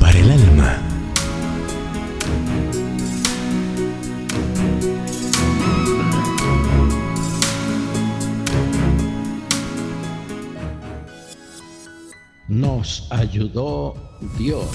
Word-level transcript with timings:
Para 0.00 0.18
el 0.18 0.30
alma. 0.30 0.82
Nos 12.48 13.12
ayudó 13.12 13.94
Dios. 14.38 14.70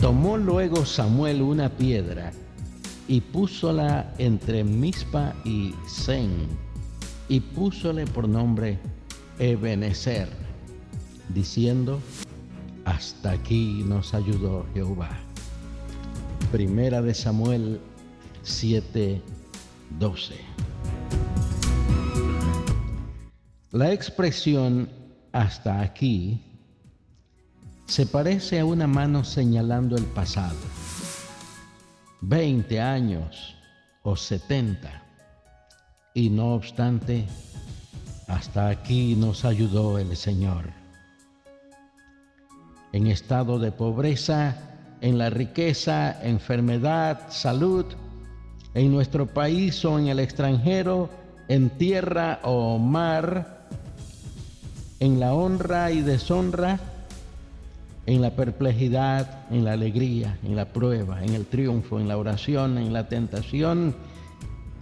Tomó 0.00 0.36
luego 0.36 0.84
Samuel 0.84 1.42
una 1.42 1.68
piedra 1.68 2.32
y 3.06 3.20
púsola 3.20 4.12
entre 4.18 4.64
Mispa 4.64 5.32
y 5.44 5.72
Zen 5.88 6.48
y 7.28 7.38
púsole 7.38 8.04
por 8.04 8.28
nombre 8.28 8.80
Ebenezer, 9.38 10.28
diciendo, 11.28 12.00
hasta 12.86 13.32
aquí 13.32 13.82
nos 13.84 14.14
ayudó 14.14 14.64
Jehová. 14.72 15.10
Primera 16.52 17.02
de 17.02 17.12
Samuel 17.14 17.80
7, 18.44 19.20
12. 19.98 20.34
La 23.72 23.92
expresión 23.92 24.88
hasta 25.32 25.80
aquí 25.80 26.40
se 27.86 28.06
parece 28.06 28.60
a 28.60 28.64
una 28.64 28.86
mano 28.86 29.24
señalando 29.24 29.96
el 29.96 30.04
pasado. 30.04 30.56
20 32.20 32.80
años 32.80 33.56
o 34.04 34.14
70. 34.14 35.02
Y 36.14 36.30
no 36.30 36.54
obstante, 36.54 37.26
hasta 38.28 38.68
aquí 38.68 39.16
nos 39.16 39.44
ayudó 39.44 39.98
el 39.98 40.16
Señor. 40.16 40.85
En 42.96 43.08
estado 43.08 43.58
de 43.58 43.72
pobreza, 43.72 44.56
en 45.02 45.18
la 45.18 45.28
riqueza, 45.28 46.18
enfermedad, 46.22 47.26
salud, 47.28 47.84
en 48.72 48.90
nuestro 48.90 49.26
país 49.26 49.84
o 49.84 49.98
en 49.98 50.08
el 50.08 50.18
extranjero, 50.18 51.10
en 51.46 51.68
tierra 51.68 52.40
o 52.42 52.78
mar, 52.78 53.68
en 54.98 55.20
la 55.20 55.34
honra 55.34 55.92
y 55.92 56.00
deshonra, 56.00 56.80
en 58.06 58.22
la 58.22 58.30
perplejidad, 58.30 59.44
en 59.50 59.66
la 59.66 59.72
alegría, 59.72 60.38
en 60.42 60.56
la 60.56 60.64
prueba, 60.64 61.22
en 61.22 61.34
el 61.34 61.44
triunfo, 61.44 62.00
en 62.00 62.08
la 62.08 62.16
oración, 62.16 62.78
en 62.78 62.94
la 62.94 63.10
tentación. 63.10 63.94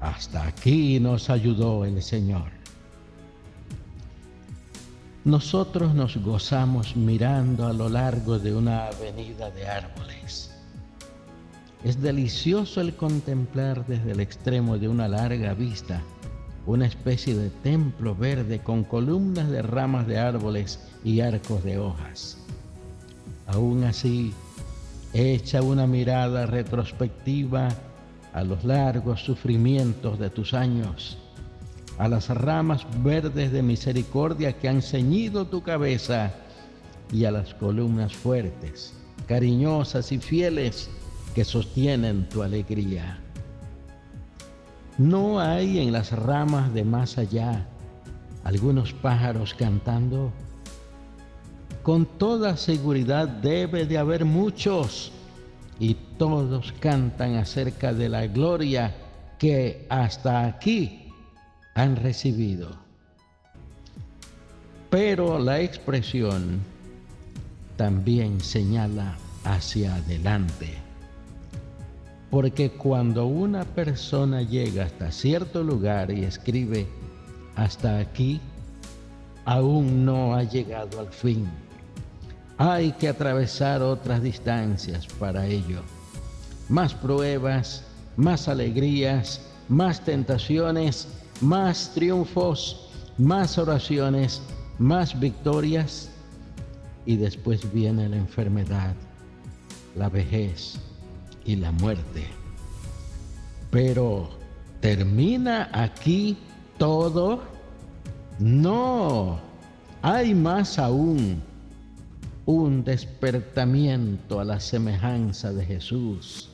Hasta 0.00 0.46
aquí 0.46 0.98
nos 0.98 1.28
ayudó 1.28 1.84
el 1.84 2.02
Señor. 2.02 2.57
Nosotros 5.28 5.94
nos 5.94 6.16
gozamos 6.16 6.96
mirando 6.96 7.66
a 7.66 7.74
lo 7.74 7.90
largo 7.90 8.38
de 8.38 8.54
una 8.54 8.86
avenida 8.86 9.50
de 9.50 9.68
árboles. 9.68 10.50
Es 11.84 12.00
delicioso 12.00 12.80
el 12.80 12.96
contemplar 12.96 13.86
desde 13.86 14.12
el 14.12 14.20
extremo 14.20 14.78
de 14.78 14.88
una 14.88 15.06
larga 15.06 15.52
vista 15.52 16.00
una 16.64 16.86
especie 16.86 17.36
de 17.36 17.50
templo 17.50 18.14
verde 18.14 18.60
con 18.60 18.84
columnas 18.84 19.50
de 19.50 19.60
ramas 19.60 20.06
de 20.06 20.18
árboles 20.18 20.80
y 21.04 21.20
arcos 21.20 21.62
de 21.62 21.76
hojas. 21.76 22.38
Aún 23.48 23.84
así, 23.84 24.32
echa 25.12 25.60
una 25.60 25.86
mirada 25.86 26.46
retrospectiva 26.46 27.68
a 28.32 28.44
los 28.44 28.64
largos 28.64 29.20
sufrimientos 29.20 30.18
de 30.18 30.30
tus 30.30 30.54
años 30.54 31.18
a 31.98 32.08
las 32.08 32.28
ramas 32.28 32.86
verdes 33.02 33.50
de 33.50 33.62
misericordia 33.62 34.56
que 34.56 34.68
han 34.68 34.82
ceñido 34.82 35.46
tu 35.46 35.62
cabeza 35.62 36.32
y 37.12 37.24
a 37.24 37.32
las 37.32 37.54
columnas 37.54 38.14
fuertes, 38.14 38.94
cariñosas 39.26 40.12
y 40.12 40.18
fieles 40.18 40.88
que 41.34 41.44
sostienen 41.44 42.28
tu 42.28 42.42
alegría. 42.42 43.18
¿No 44.96 45.40
hay 45.40 45.78
en 45.80 45.92
las 45.92 46.12
ramas 46.12 46.72
de 46.72 46.84
más 46.84 47.18
allá 47.18 47.66
algunos 48.44 48.92
pájaros 48.92 49.54
cantando? 49.54 50.32
Con 51.82 52.06
toda 52.06 52.56
seguridad 52.56 53.26
debe 53.26 53.86
de 53.86 53.98
haber 53.98 54.24
muchos 54.24 55.12
y 55.80 55.94
todos 56.16 56.72
cantan 56.80 57.36
acerca 57.36 57.92
de 57.92 58.08
la 58.08 58.26
gloria 58.26 58.94
que 59.38 59.86
hasta 59.88 60.44
aquí 60.44 61.07
han 61.78 61.94
recibido. 61.94 62.70
Pero 64.90 65.38
la 65.38 65.60
expresión 65.60 66.60
también 67.76 68.40
señala 68.40 69.16
hacia 69.44 69.94
adelante. 69.94 70.74
Porque 72.32 72.70
cuando 72.70 73.26
una 73.26 73.64
persona 73.64 74.42
llega 74.42 74.86
hasta 74.86 75.12
cierto 75.12 75.62
lugar 75.62 76.10
y 76.10 76.24
escribe 76.24 76.88
hasta 77.54 77.98
aquí, 77.98 78.40
aún 79.44 80.04
no 80.04 80.34
ha 80.34 80.42
llegado 80.42 80.98
al 80.98 81.12
fin. 81.12 81.48
Hay 82.56 82.90
que 82.90 83.08
atravesar 83.08 83.82
otras 83.82 84.20
distancias 84.20 85.06
para 85.06 85.46
ello. 85.46 85.82
Más 86.68 86.92
pruebas, 86.92 87.84
más 88.16 88.48
alegrías, 88.48 89.40
más 89.68 90.04
tentaciones 90.04 91.06
más 91.40 91.92
triunfos, 91.94 92.88
más 93.16 93.58
oraciones, 93.58 94.42
más 94.78 95.18
victorias 95.18 96.10
y 97.06 97.16
después 97.16 97.72
viene 97.72 98.08
la 98.08 98.16
enfermedad, 98.16 98.94
la 99.96 100.08
vejez 100.08 100.78
y 101.44 101.56
la 101.56 101.72
muerte. 101.72 102.26
Pero 103.70 104.28
¿termina 104.80 105.68
aquí 105.72 106.36
todo? 106.78 107.42
No, 108.38 109.38
hay 110.02 110.34
más 110.34 110.78
aún, 110.78 111.42
un 112.46 112.84
despertamiento 112.84 114.40
a 114.40 114.44
la 114.44 114.60
semejanza 114.60 115.52
de 115.52 115.64
Jesús. 115.64 116.48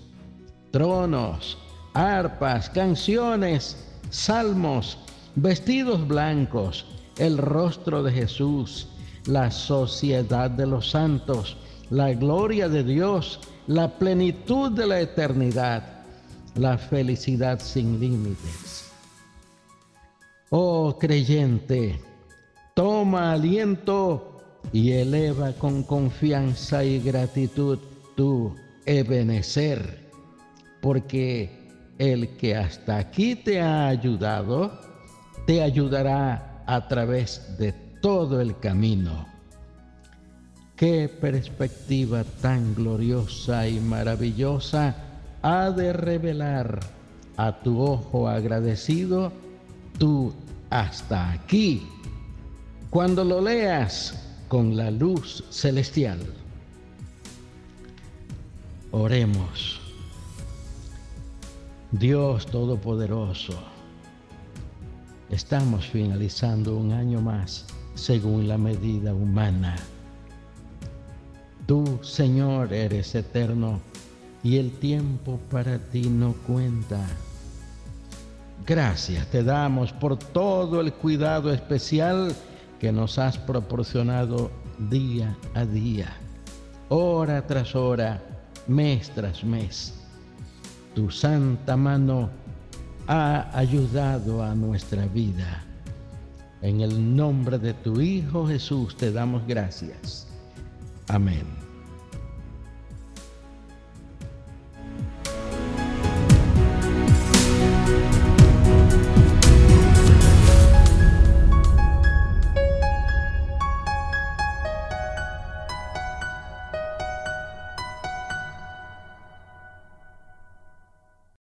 Tronos, 0.71 1.59
arpas, 1.93 2.71
canciones, 2.71 3.77
salmos, 4.10 4.98
vestidos 5.34 6.06
blancos, 6.06 6.87
el 7.19 7.38
rostro 7.38 8.03
de 8.03 8.12
Jesús, 8.12 8.88
la 9.26 9.50
sociedad 9.50 10.50
de 10.50 10.66
los 10.66 10.91
santos, 10.91 11.56
la 11.91 12.12
gloria 12.12 12.69
de 12.69 12.84
Dios, 12.84 13.41
la 13.66 13.98
plenitud 13.98 14.72
de 14.72 14.87
la 14.87 15.00
eternidad, 15.00 16.04
la 16.56 16.78
felicidad 16.78 17.60
sin 17.60 17.98
límites. 18.00 18.91
Oh 20.50 20.97
creyente, 20.98 22.00
toma 22.75 23.32
aliento 23.32 24.41
y 24.72 24.92
eleva 24.92 25.53
con 25.53 25.82
confianza 25.82 26.84
y 26.84 27.00
gratitud 27.00 27.78
tu 28.16 28.54
Ebenecer, 28.86 30.10
porque 30.81 31.63
el 31.99 32.37
que 32.37 32.56
hasta 32.56 32.99
aquí 32.99 33.37
te 33.37 33.60
ha 33.60 33.88
ayudado, 33.88 34.81
te 35.47 35.62
ayudará 35.62 36.62
a 36.66 36.88
través 36.88 37.56
de 37.59 37.72
todo 38.00 38.41
el 38.41 38.59
camino. 38.59 39.27
Qué 40.77 41.09
perspectiva 41.09 42.25
tan 42.43 42.75
gloriosa 42.75 43.69
y 43.69 43.78
maravillosa 43.78 44.97
ha 45.43 45.71
de 45.71 45.93
revelar 45.93 46.80
a 47.36 47.60
tu 47.60 47.80
ojo 47.80 48.28
agradecido 48.28 49.33
tú 49.98 50.33
hasta 50.71 51.30
aquí, 51.30 51.86
cuando 52.91 53.24
lo 53.24 53.41
leas 53.41 54.21
con 54.48 54.77
la 54.77 54.91
luz 54.91 55.45
celestial. 55.51 56.18
Oremos. 58.91 59.84
Dios 61.98 62.46
Todopoderoso, 62.46 63.52
estamos 65.30 65.86
finalizando 65.86 66.76
un 66.76 66.91
año 66.91 67.20
más 67.20 67.66
según 67.94 68.48
la 68.48 68.58
medida 68.58 69.14
humana. 69.14 69.76
Tú, 71.66 72.00
Señor, 72.02 72.72
eres 72.72 73.14
eterno 73.14 73.80
y 74.42 74.56
el 74.56 74.72
tiempo 74.72 75.38
para 75.52 75.78
ti 75.78 76.10
no 76.10 76.32
cuenta. 76.48 76.98
Gracias 78.66 79.28
te 79.28 79.44
damos 79.44 79.92
por 79.92 80.18
todo 80.18 80.80
el 80.80 80.92
cuidado 80.94 81.52
especial 81.52 82.34
que 82.80 82.91
nos 82.91 83.20
has 83.20 83.38
proporcionado 83.38 84.50
día 84.91 85.36
a 85.54 85.64
día, 85.64 86.12
hora 86.88 87.46
tras 87.46 87.76
hora, 87.76 88.20
mes 88.66 89.10
tras 89.10 89.44
mes 89.44 90.03
tu 90.94 91.10
santa 91.10 91.76
mano 91.76 92.30
ha 93.06 93.50
ayudado 93.52 94.42
a 94.42 94.54
nuestra 94.54 95.06
vida. 95.06 95.64
En 96.62 96.80
el 96.80 97.16
nombre 97.16 97.58
de 97.58 97.74
tu 97.74 98.00
Hijo 98.00 98.46
Jesús 98.46 98.96
te 98.96 99.12
damos 99.12 99.46
gracias. 99.46 100.26
Amén. 101.08 101.64